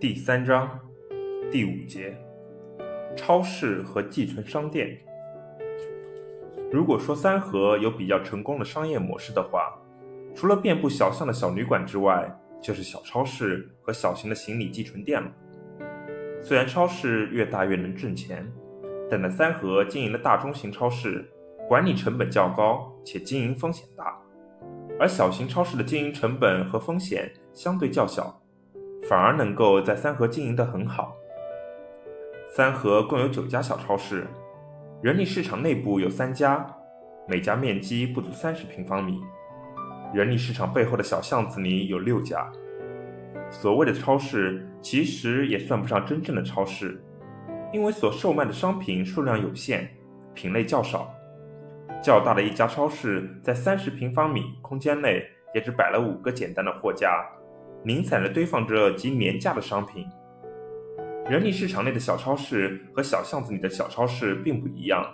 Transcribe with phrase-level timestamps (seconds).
[0.00, 0.80] 第三章
[1.52, 2.16] 第五节：
[3.14, 4.98] 超市和寄存商店。
[6.72, 9.78] 如果说三河有比较成功的商业模式的话，
[10.34, 15.30] 除了遍布小巷的小旅馆之外，就是小超市和小型的行李寄存店了。
[16.40, 18.50] 虽然超市越大越能挣钱，
[19.10, 21.30] 但在三河经营的大中型超市，
[21.68, 24.18] 管理成本较高且经营风险大，
[24.98, 28.39] 而小型超市的经营成本和风险相对较小，
[29.10, 31.16] 反而能够在三河经营得很好。
[32.54, 34.24] 三河共有九家小超市，
[35.02, 36.64] 人力市场内部有三家，
[37.26, 39.20] 每家面积不足三十平方米。
[40.14, 42.48] 人力市场背后的小巷子里有六家。
[43.50, 47.02] 所谓的超市，其实也算不上真正的超市，
[47.72, 49.88] 因为所售卖的商品数量有限，
[50.34, 51.12] 品类较少。
[52.00, 55.20] 较大的一家超市在三十平方米空间内，
[55.52, 57.26] 也只摆了五个简单的货架，
[57.84, 60.06] 零散地堆放着极廉价的商品。
[61.28, 65.04] 人力市场内的小超市和小巷子里的小超市并不一样，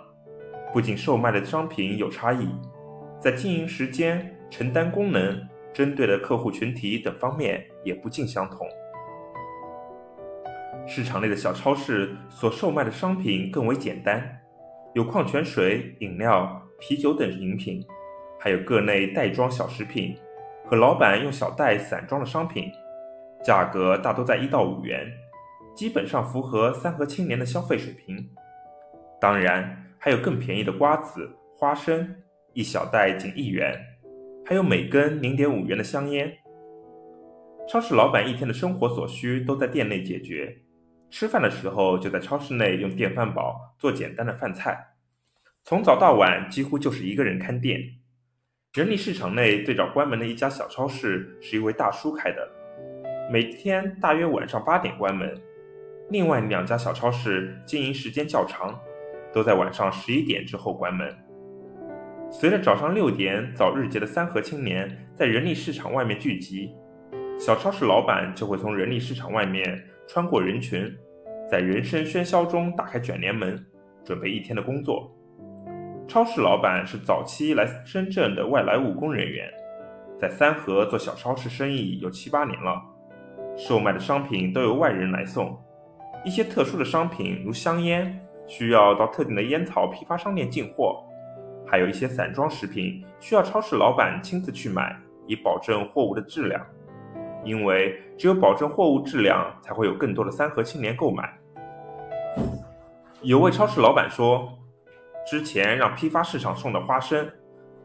[0.73, 2.47] 不仅售卖的商品有差异，
[3.21, 5.47] 在经营时间、承担功能。
[5.73, 8.67] 针对的客户群体等方面也不尽相同。
[10.87, 14.39] 市场内的小超市所售卖的商品更为简单，
[14.95, 17.85] 有矿泉水、饮料、啤酒等饮品，
[18.39, 20.17] 还有各类袋装小食品
[20.69, 22.69] 和老板用小袋散装的商品，
[23.41, 25.09] 价格大多在一到五元，
[25.73, 28.29] 基本上符合三河青年的消费水平。
[29.19, 32.13] 当然，还有更便宜的瓜子、花生，
[32.51, 33.79] 一小袋仅一元。
[34.45, 36.31] 还有每根零点五元的香烟。
[37.69, 40.53] 超市老板一天的生活所需都在店内解决，
[41.09, 44.77] 吃饭的时候就在超市内用电饭煲做简单的饭菜，
[45.63, 47.79] 从早到晚几乎就是一个人看店。
[48.77, 52.47] 人力市场内最早关门的一家小超市是一位大叔开的，
[53.31, 55.35] 每天大约晚上八点关门。
[56.11, 58.79] 另外两家小超市经营时间较长，
[59.33, 61.11] 都在晚上十一点之后关门。
[62.29, 66.69] 随着早上六点早日节的三河青年在人力市场外面聚集，
[67.39, 70.95] 小超市老板就会从人力市场外面穿过人群，
[71.49, 73.59] 在人声喧嚣中打开卷帘门，
[74.05, 75.16] 准备一天的工作。
[76.07, 79.45] 超市老板是早期来深圳的外来务工人员，
[80.17, 82.81] 在三河做小超市生意有七八年了，
[83.57, 85.59] 售卖的商品都由外人来送，
[86.23, 88.17] 一些特殊的商品如香烟，
[88.47, 91.03] 需要到特定的烟草批发商店进货。
[91.69, 94.95] 还有一些散装食品需要超市老板亲自去买，
[95.27, 96.65] 以保证货物的质量。
[97.43, 101.37] 因为只有保证货物质量，才会有更多的三河青年购买。
[103.21, 104.49] 有位超市老板说，
[105.27, 107.29] 之前让批发市场送的花生，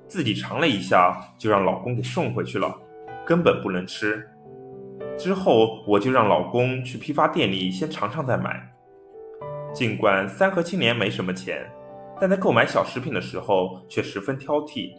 [0.06, 2.72] 自己尝了一下，就让老公给送回去了，
[3.26, 4.24] 根本不能吃。
[5.18, 8.72] 之后我就让老公去批发店里先尝尝再买。
[9.74, 11.68] 尽管三河青年没什么钱。
[12.20, 14.92] 但在购买小食品的时候却十分挑剔，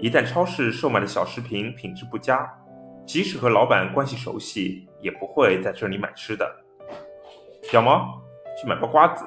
[0.00, 2.44] 一旦超市售卖的小食品品质不佳，
[3.06, 6.44] 即使和老板关系熟悉，也不会在这里买吃的。
[7.62, 8.20] 小毛，
[8.60, 9.24] 去买包瓜子，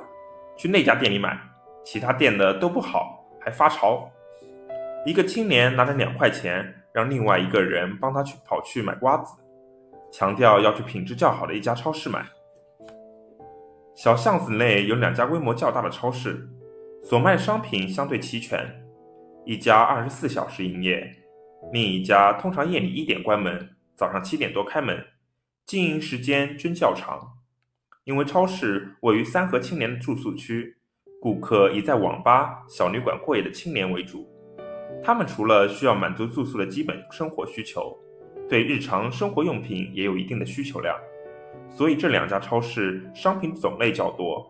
[0.58, 1.40] 去那家店里买，
[1.84, 4.09] 其他店的都不好，还发潮。
[5.06, 9.34] 一个青年拿着两块钱，让另外一个人帮他去跑去买瓜子，
[10.12, 12.25] 强调要去品质较好的一家超市买。
[13.95, 16.50] 小巷子内有两家规模较大的超市。
[17.01, 18.84] 所卖商品相对齐全，
[19.46, 21.16] 一家二十四小时营业，
[21.72, 25.06] 另一家通常夜里一点关门，早上七点多开门，
[25.66, 27.38] 经营时间均较长。
[28.03, 30.75] 因为超市位于三河青年的住宿区，
[31.22, 34.28] 顾客以在网吧、小旅馆过夜的青年为主。
[35.03, 37.97] 他们除了需要满足住宿的基本生活需求，
[38.47, 40.96] 对日常生活用品也有一定的需求量。
[41.69, 44.50] 所以这两家超市商品种类较多，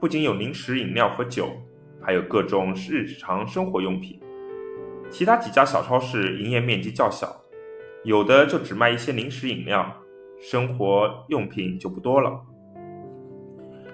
[0.00, 1.50] 不仅有零食、饮料和酒。
[1.98, 4.20] 还有各种日常生活用品，
[5.10, 7.34] 其他几家小超市营业面积较小，
[8.04, 9.92] 有的就只卖一些零食饮料，
[10.40, 12.40] 生活用品就不多了。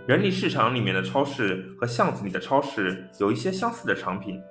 [0.04, 4.42] 人力市场里面的超市和巷子里的超市有一些相似的产品，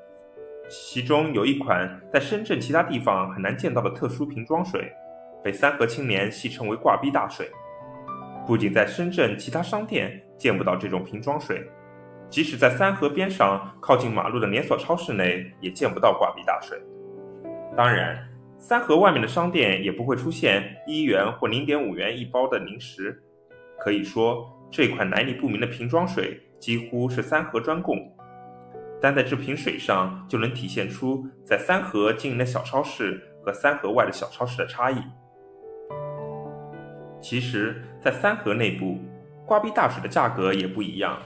[0.69, 4.89] 其中有一款在深圳其他地方很难见到的特殊瓶装水，
[5.43, 7.51] 被三河青年戏称为“挂壁大水”。
[8.47, 11.61] 不仅在深圳其他商店见不到这种瓶装水。
[12.29, 16.81] 即使在三河边上靠近马路的连锁超市内，也见不到挂壁大水。
[17.75, 18.25] 当然，
[18.57, 23.21] 三河外面的商店也不会出现一元或零点五元一包的零食。
[23.77, 27.99] 可以说，这款来历不明的瓶装水几乎是三河专供。
[29.01, 35.01] 单在这瓶水上，就能体现出在三河经营的小超市和三河外的小超市的差异。
[37.21, 38.97] 其实，在三河内部，
[39.45, 41.17] 挂壁大水的价格也不一样。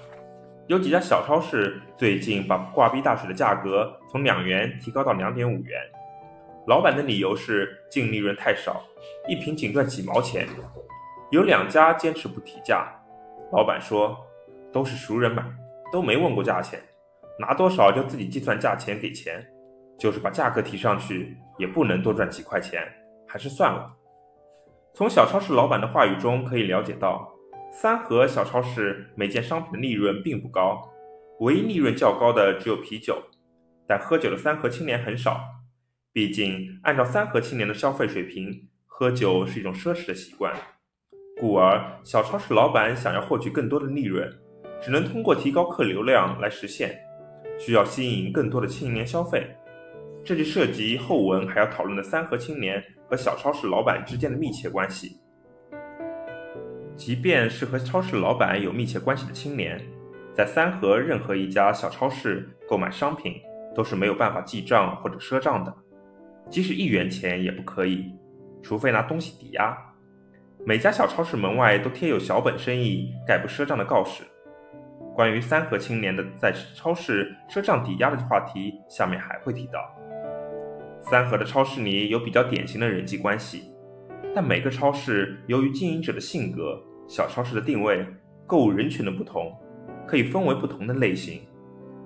[0.67, 5.79] 有几家小超市最近把挂壁大水的价格从两元提高到两点五元，
[6.65, 8.83] 老板的理由是净利润太少，
[9.27, 10.47] 一瓶仅赚几毛钱。
[11.29, 12.87] 有两家坚持不提价，
[13.51, 14.17] 老板说
[14.73, 15.43] 都是熟人买，
[15.91, 16.79] 都没问过价钱，
[17.39, 19.45] 拿多少就自己计算价钱给钱，
[19.97, 22.81] 就是把价格提上去也不能多赚几块钱，
[23.27, 23.95] 还是算了。
[24.93, 27.31] 从小超市老板的话语中可以了解到，
[27.71, 30.81] 三和小超市每件商品的利润并不高，
[31.41, 33.21] 唯一利润较高的只有啤酒。
[33.87, 35.39] 但喝酒的三和青年很少，
[36.11, 40.53] 毕竟按照三和青年的消费水平，喝酒是一种奢侈的习惯，
[41.39, 44.31] 故而小超市老板想要获取更多的利润，
[44.81, 46.99] 只能通过提高客流量来实现，
[47.59, 49.45] 需要吸引更多的青年消费。
[50.23, 52.83] 这就涉及后文还要讨论的三和青年。
[53.07, 55.15] 和小超市老板之间的密切关系，
[56.95, 59.79] 即便是和超市老板有密切关系的青年，
[60.33, 63.35] 在三河任何一家小超市购买商品
[63.75, 65.71] 都是没有办法记账或者赊账的，
[66.49, 68.11] 即使一元钱也不可以，
[68.63, 69.77] 除非拿东西抵押。
[70.67, 74.23] 每家小超市门外都贴有“小本生意，概不赊账”的告示。
[75.13, 79.79] 关于三河青年的在超市赊账抵押的话题，下面还会提到。
[80.99, 83.71] 三河的超市里有比较典型的人际关系，
[84.33, 88.03] 但每个超市由于经营者的性格、小超市的定位、
[88.47, 89.55] 购物人群的不同，
[90.07, 91.43] 可以分为不同的类型。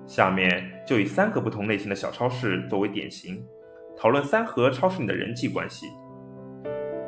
[0.06, 3.42] 下面就以三个不同类型的小超市作为典型，
[3.96, 5.86] 讨论三河超市里的人际关系。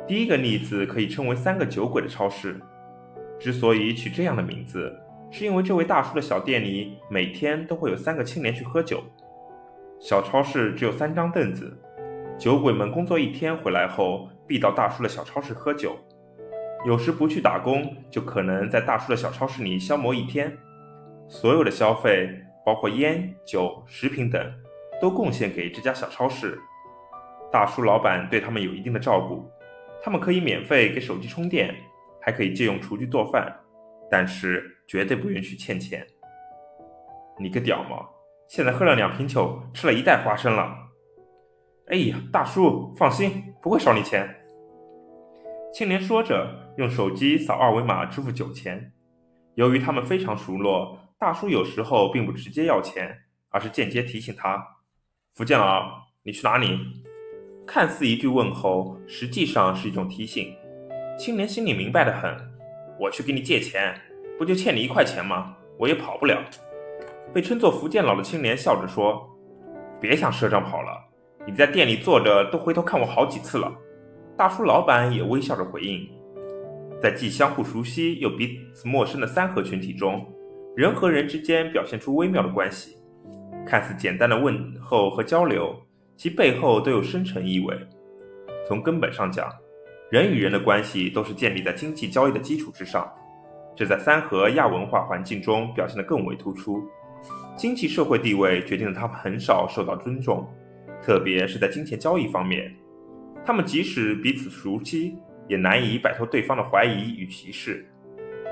[0.05, 2.59] 第一个例子可以称为“三个酒鬼”的超市。
[3.39, 4.93] 之所以取这样的名字，
[5.31, 9.03] 是因为这位大叔的小店里每天都会有三个青年去喝酒。
[9.99, 11.77] 小超市只有三张凳子，
[12.37, 15.97] 酒鬼们工作一天回来后，必到大叔的小超市喝酒。
[16.85, 20.57] 有时不去打工，就可能在大叔的小超市里消磨一天。
[21.29, 22.29] 所有的消费，
[22.65, 24.53] 包括烟酒、食品等，
[25.01, 26.59] 都贡献给这家小超市。
[27.49, 29.49] 大叔老板对他们有一定的照顾，
[30.05, 31.73] 他们可以免费给手机充电，
[32.21, 33.57] 还可以借用厨具做饭，
[34.11, 36.05] 但是绝对不允许欠钱。
[37.39, 38.05] 你个屌毛！
[38.49, 40.75] 现在喝了两瓶酒，吃了一袋花生了。
[41.87, 44.29] 哎呀，大叔，放心，不会少你钱。
[45.73, 48.91] 青年说着，用手机扫二维码支付酒钱。
[49.55, 54.61] 由于他们非常熟络，大叔有时候并不直接要钱，而是间接提醒他
[55.33, 56.77] ：“福建佬，你去哪里？”
[57.65, 60.53] 看似一句问候，实际上是一种提醒。
[61.17, 62.35] 青年心里明白的很
[62.99, 63.95] ：“我去给你借钱，
[64.37, 65.55] 不就欠你一块钱吗？
[65.77, 66.37] 我也跑不了。”
[67.33, 69.27] 被称作福建佬的青年笑着说
[69.99, 70.91] ：“别想赊账跑了，
[71.47, 73.73] 你在店里坐着都回头看我好几次了。”
[74.37, 76.07] 大叔老板也微笑着回应。
[77.01, 80.25] 在既相互熟悉又彼此陌生的三合群体中，
[80.75, 82.97] 人和人之间表现出微妙的关系。
[83.65, 85.75] 看似简单的问候和交流，
[86.15, 87.75] 其背后都有深沉意味。
[88.67, 89.51] 从根本上讲，
[90.09, 93.11] 人与人的关系都是建立在经济交易的基础之上，
[93.75, 96.83] 这在三河亚文化环境中表现得更为突出。
[97.55, 100.47] 经济社会地位决定了他们很少受到尊重，
[101.01, 102.73] 特别是在金钱交易方面，
[103.45, 105.17] 他们即使彼此熟悉，
[105.47, 107.85] 也难以摆脱对方的怀疑与歧视。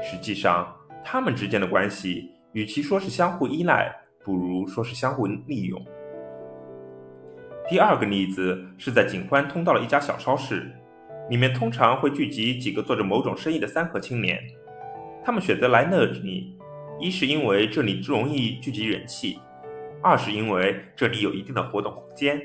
[0.01, 5.79] 实际上，他们之间的关系与其说是相互依赖，不如说是相互利用。
[7.71, 10.69] 第二个例子是在景欢通道的一家小超市，
[11.29, 14.43] 里面通常会聚集几个做着某种生意的三和青年，
[15.23, 16.57] 他们选择来那里。
[16.99, 19.39] 一是因为这里容易聚集人气，
[20.03, 22.41] 二是因为这里有一定的活动空间。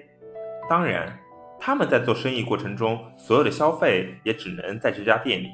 [0.71, 1.19] 当然，
[1.59, 5.49] 他们在做生意过程中所有的消费也只能在这家店里。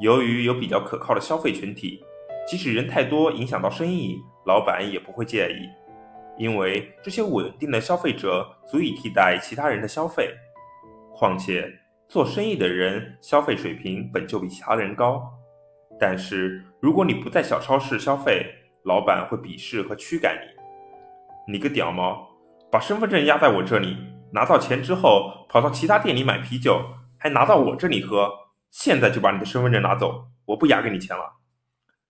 [0.00, 2.02] 由于有比较可靠的消费群体，
[2.48, 5.68] 即使人太多影响到生意，老板也不会介意，
[6.40, 10.34] 因为这些稳定的消费者足以替代其他人的消费。
[11.12, 11.70] 况且，
[12.08, 15.22] 做生意的人消费水平本就比其他人高。
[16.00, 18.46] 但是，如果你不在小超市消费，
[18.84, 21.52] 老板会鄙视和驱赶你。
[21.52, 22.26] 你个屌毛，
[22.72, 23.98] 把身份证压在我这里，
[24.32, 26.80] 拿到钱之后跑到其他店里买啤酒，
[27.18, 28.30] 还拿到我这里喝。
[28.70, 31.34] 现在就把你的身份证拿走，我不压给你钱了。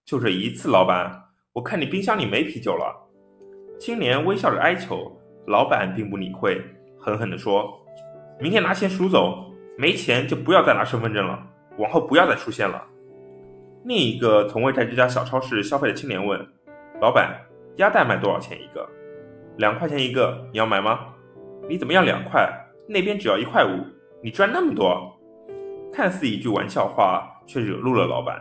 [0.04, 1.20] 就这一次，老板，
[1.54, 3.09] 我看你冰箱里没啤酒了。
[3.80, 5.10] 青年微笑着哀求，
[5.46, 6.60] 老板并不理会，
[6.98, 7.80] 狠狠地说
[8.38, 11.42] ：“明天拿钱赎走，没钱就不要再拿身份证了，
[11.78, 12.84] 往后不要再出现了。”
[13.86, 16.38] 另一个从未在这家小超市消费的青年问
[17.00, 17.34] ：“老板，
[17.76, 18.86] 鸭蛋卖多少钱一个？
[19.56, 21.06] 两块钱一个，你要买吗？
[21.66, 22.52] 你怎么要两块？
[22.86, 23.82] 那边只要一块五，
[24.22, 25.10] 你赚那么多？”
[25.90, 28.38] 看似一句玩笑话，却惹怒了老板。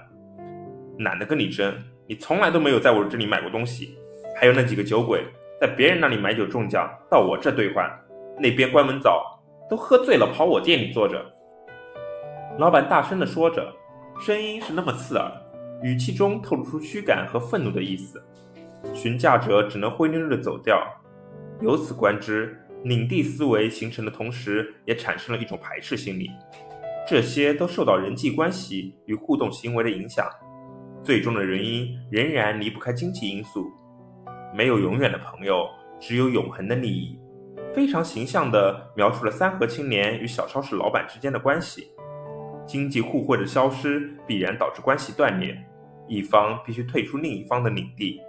[0.97, 1.73] 懒得跟你争，
[2.07, 3.97] 你从来都没有在我这里买过东西。
[4.39, 5.21] 还有那几个酒鬼，
[5.59, 7.85] 在别人那里买酒中奖，到我这兑换，
[8.39, 9.37] 那边关门早，
[9.69, 11.21] 都喝醉了跑我店里坐着。
[12.57, 13.69] 老板大声地说着，
[14.17, 15.29] 声音是那么刺耳，
[15.83, 18.23] 语气中透露出驱赶和愤怒的意思。
[18.93, 20.81] 询价者只能灰溜溜地走掉。
[21.59, 26.31] 由此观之，领地思维形成的同时，也产生了一种排斥心理。
[27.05, 30.25] 这些都受到人际关系与互动行为的影响，
[31.03, 33.69] 最终的原因仍然离不开经济因素。
[34.53, 35.67] 没有永远的朋友，
[35.99, 37.19] 只有永恒的利益。
[37.73, 41.91] 非常形象地描述了三和青年与小超市老板之间的关系。
[42.65, 45.57] 经济互惠的消失，必然导致关系断裂，
[46.07, 48.19] 一方必须退出另一方的领地。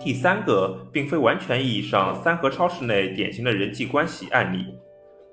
[0.00, 4.78] 第三个，并非完全意义上三和超市内典型的人际关系案例。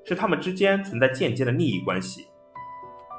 [0.04, 2.28] 是他们之间存在间接的利益关系。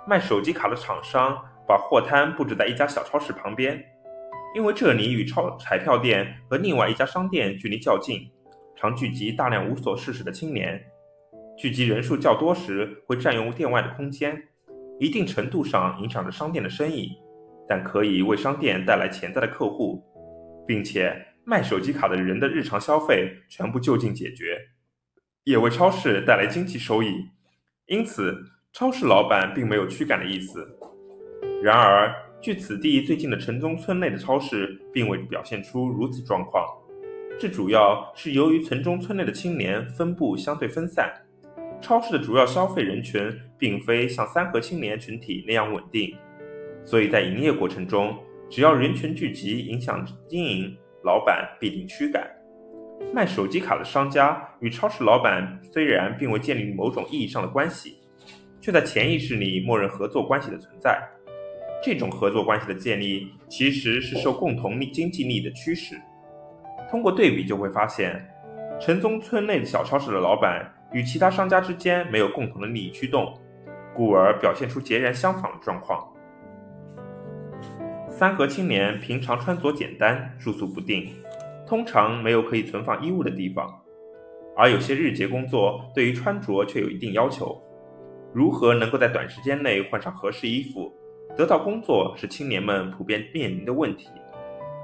[0.04, 3.80] 卖手机卡的厂商把货摊布置在一家小超市旁边，
[4.54, 8.30] 因为这里与超彩票店和另外一家商店距离较近，
[8.76, 10.82] 常聚集大量无所事事的青年。
[11.56, 14.42] 聚集人数较多时，会占用店外的空间，
[14.98, 17.12] 一定程度上影响着商店的生意，
[17.66, 20.02] 但可以为商店带来潜在的客户，
[20.66, 24.58] 并且卖手机卡的人的日常消费全部就近解决。
[25.44, 27.12] 也为超市带来经济收益，
[27.86, 28.36] 因此
[28.72, 30.78] 超市老板并没有驱赶的意思。
[31.62, 36.66] 然而，距此地最近的城中村内的超市并未表现出如此状况，
[37.38, 41.08] 这主要是由于城中村内的青年分布相对分散，
[41.80, 46.16] 超市的主要消费人群并非像三和青年群体那样稳定，
[46.84, 48.18] 所以在营业过程中，
[48.50, 52.28] 只要人群聚集影响经营，老板必定驱赶。
[53.14, 57.98] 卖手机卡的商家与超市老板虽然并未建立某种意义上的关系，
[58.60, 61.00] 却在潜意识里默认合作关系的存在。
[61.82, 65.96] 这种合作关系的建立其实是受共同利经济利益的驱使。
[66.90, 68.24] 通过对比就会发现，
[68.80, 73.34] 城中村内的小超市的老板与其他商家之间没有共同的利益驱动，
[73.94, 76.06] 故而表现出截然相反的状况。
[78.08, 81.10] 三和青年平常穿着简单，住宿不定。
[81.66, 83.66] 通常没有可以存放衣物的地方，
[84.54, 87.58] 而有些日结工作对于穿着却有一定要求。
[88.34, 90.92] 如何能够在短时间内换上合适衣服，
[91.36, 94.08] 得到工作是青年们普遍面临的问题。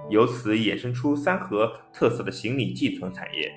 [0.09, 3.52] 由此衍生出三河特色的行李寄存产业。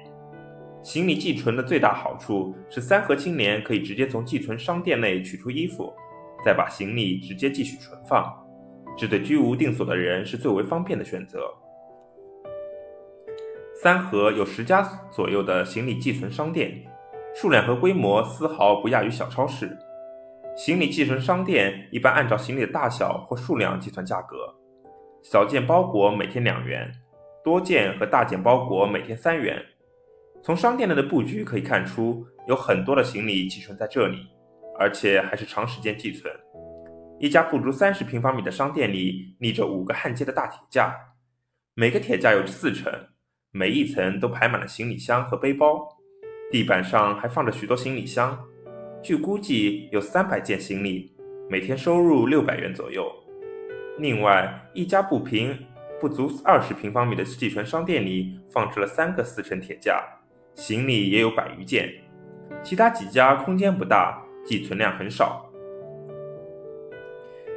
[0.83, 5.93] 行李寄存的最大好处是三河青年可以直接从寄存商店内取出衣服，
[6.43, 8.25] 再把行李直接继续存放，
[8.97, 11.39] 这对居无定所的人是最为方便的选择。
[13.81, 16.83] 三河有十家左右的行李寄存商店，
[17.33, 19.77] 数量和规模丝毫不亚于小超市。
[20.55, 24.53] 行李寄存商店一般按照行李的大小或数量计算价格，
[25.23, 26.91] 小件包裹每天两元，
[27.43, 29.63] 多件和大件包裹每天三元。
[30.43, 34.27] 从商店内的布局可以看出，有很多的行李寄存在这里，
[34.77, 36.33] 而且还是长时间寄存。
[37.19, 40.95] 一家不足三十平方米的商店里立着五个焊接的大铁架，
[41.75, 42.91] 每个铁架有四层。
[43.53, 45.85] 每一层都排满了行李箱和背包，
[46.49, 48.39] 地板上还放着许多行李箱，
[49.03, 51.11] 据估计有三百件行李，
[51.49, 53.11] 每天收入六百元左右。
[53.97, 55.57] 另外，一家不平
[55.99, 60.03] 不足二十平方米的寄存商店里放置了三个四层铁架，
[60.53, 61.91] 行李也有百余件。
[62.61, 65.49] 其他几家空间不大，寄存量很少。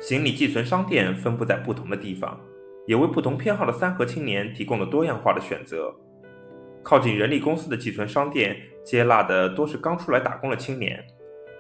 [0.01, 2.41] 行李寄存商店分布在不同的地方。
[2.87, 5.91] 也为不同偏好的三和青年提供了多样化的选择。
[6.83, 11.03] 靠近人力公司的寄存商店接纳的多是刚出来打工的青年，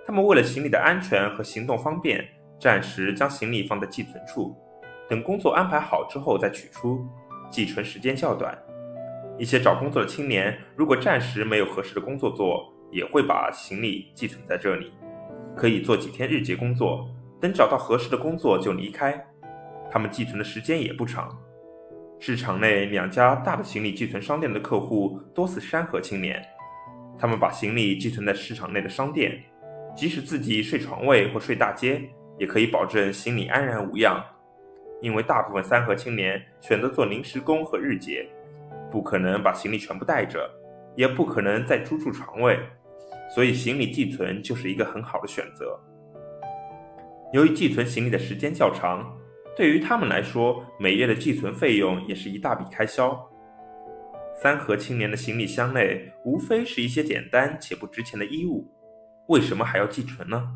[0.06, 2.22] 他们为了行李的安全和行动方便，
[2.60, 4.54] 暂时将行李放在寄存处，
[5.08, 7.06] 等工作安排好之后再取出，
[7.50, 8.56] 寄存时间较短。
[9.38, 14.92] 一些找工作的青年如果暂时没有合适的工作做，也会把行李寄存在这里，
[15.56, 17.08] 可以做几天日结工作，
[17.40, 19.18] 等找到合适的工作就离开。
[19.90, 21.36] 他们寄存的时间也不长。
[22.20, 26.40] 市场内两家大的行李寄存商店的客户多是山河青年，
[27.18, 29.42] 他们把行李寄存在市场内的商店，
[29.94, 32.02] 即使自己睡床位或睡大街，
[32.38, 34.22] 也可以保证行李安然无恙。
[35.00, 38.26] 因为大部分三河青年选择做临时工和日结，
[38.90, 40.50] 不可能把行李全部带着，
[40.96, 42.58] 也不可能再租住床位，
[43.34, 45.78] 所以行李寄存就是一个很好的选择。
[47.32, 49.14] 由于寄存行李的时间较长。
[49.56, 53.16] 对于他们来说，每月的寄存费用也是一大笔开销。
[54.34, 58.68] 三和青年的行李箱内无非是一些简单且不值钱的衣物，
[59.28, 60.50] 为什么还要寄存呢？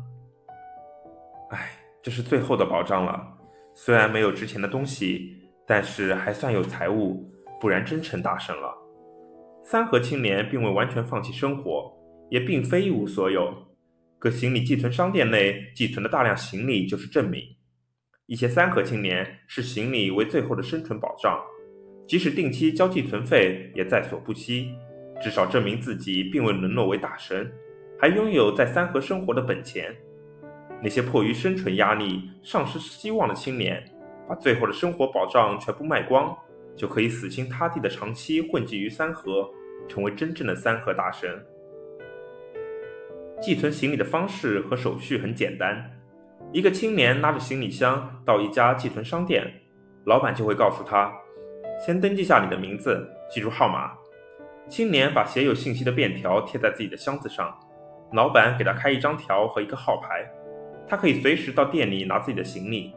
[1.49, 1.71] 哎，
[2.03, 3.27] 这是最后的保障了。
[3.73, 8.75] 虽然没有值钱的东西，但是还算有财物，不然真成大神了。
[9.63, 11.91] 三河青年并未完全放弃生活，
[12.29, 13.51] 也并非一无所有。
[14.19, 17.41] 各行李寄存商店内寄存的大量行李就是证明。
[18.27, 21.39] 一些三河青年视行李为最后的生存保障，
[22.07, 24.71] 即使定期交寄存费也在所不惜，
[25.21, 27.51] 至少证明自己并未沦落为大神，
[27.99, 29.93] 还拥有在三河生活的本钱。
[30.81, 33.83] 那些迫于生存压力、丧失希望的青年，
[34.27, 36.33] 把最后的生活保障全部卖光，
[36.75, 39.49] 就可以死心塌地的长期混迹于三河，
[39.89, 41.29] 成为真正的三河大神。
[43.41, 45.91] 寄存行李的方式和手续很简单。
[46.53, 49.45] 一个青年拿着行李箱到一家寄存商店，
[50.05, 51.13] 老板就会告诉他
[51.85, 53.91] ：“先登记下你的名字，记住号码。”
[54.67, 57.53] 青年把写有信息的便条贴在自己的箱子上，
[58.13, 60.27] 老板给他开一张条和一个号牌，
[60.87, 62.93] 他可以随时到店里拿自己的行李，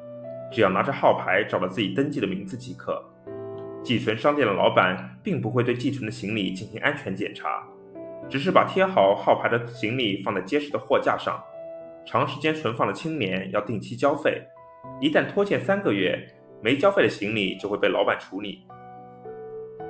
[0.51, 3.03] 只要拿着号牌找到自己登记的名字即可。
[3.83, 7.63] 寄存商店的老板并不会对寄存的行李进行安全检查，
[8.31, 11.43] 只是把贴好号牌的行李放在结实的货架上。
[12.07, 14.43] 长时间存放的青年要定期交费，
[15.01, 16.19] 一旦拖欠三个月，
[16.63, 18.67] 没交费的行李就会被老板处理。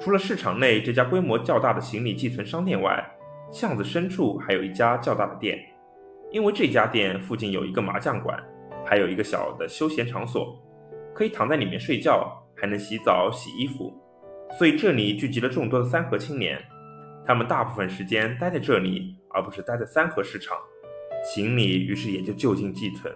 [0.00, 3.01] 除了市场内这家规模较大的行李寄存商店外，
[3.52, 5.58] 巷子深处还有一家较大的店，
[6.30, 8.42] 因为这家店附近有一个麻将馆，
[8.82, 10.58] 还有一个小的休闲场所，
[11.14, 13.92] 可以躺在里面睡觉，还能洗澡洗衣服，
[14.58, 16.58] 所以这里聚集了众多的三河青年。
[17.26, 20.56] 他们大部分时间待在这里，而不是待在三河市场。
[21.22, 23.14] 行李于是也就就近寄存。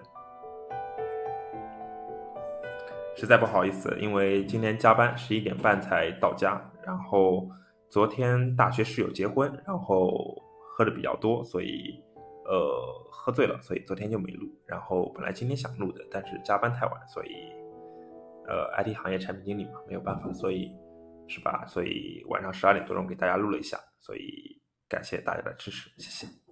[3.16, 6.61] 实在不好意思，因为今天加班，十一点半才到家。
[6.85, 7.49] 然后
[7.97, 10.12] 昨天大学室友结婚，然后
[10.69, 11.99] 喝的比较多，所以
[12.45, 14.47] 呃喝醉了，所以昨天就没录。
[14.67, 17.31] 然后本来今天想录的，但是加班太晚，所以
[18.47, 20.71] 呃 IT 行业产品经理嘛，没有办法，所以
[21.26, 21.65] 是吧？
[21.67, 26.46] 所以晚上十二点多钟给大家录了一下，所以感谢大家的支持，谢谢。